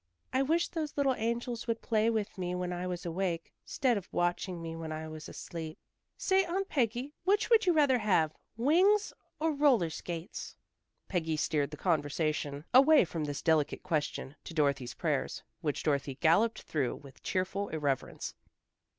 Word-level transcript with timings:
"I 0.33 0.41
wish 0.41 0.67
those 0.67 0.97
little 0.97 1.13
angels 1.13 1.67
would 1.67 1.83
play 1.83 2.09
with 2.09 2.35
me 2.35 2.55
when 2.55 2.73
I 2.73 2.87
was 2.87 3.05
awake, 3.05 3.53
'stead 3.65 3.97
of 3.99 4.11
watching 4.11 4.59
me 4.59 4.75
when 4.75 4.91
I 4.91 5.07
was 5.07 5.29
asleep. 5.29 5.77
Say, 6.17 6.43
Aunt 6.43 6.67
Peggy, 6.69 7.13
which 7.23 7.51
would 7.51 7.67
you 7.67 7.73
rather 7.73 7.99
have, 7.99 8.33
wings 8.57 9.13
or 9.39 9.53
roller 9.53 9.91
skates?" 9.91 10.55
Peggy 11.07 11.37
steered 11.37 11.69
the 11.69 11.77
conversation 11.77 12.65
away 12.73 13.05
from 13.05 13.25
this 13.25 13.43
delicate 13.43 13.83
question 13.83 14.35
to 14.43 14.55
Dorothy's 14.55 14.95
prayers, 14.95 15.43
which 15.59 15.83
Dorothy 15.83 16.15
galloped 16.15 16.63
through 16.63 16.95
with 16.95 17.21
cheerful 17.21 17.69
irreverence. 17.69 18.33